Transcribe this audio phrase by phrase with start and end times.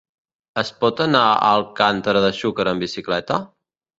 [0.61, 3.41] Es pot anar a Alcàntera de Xúquer amb bicicleta?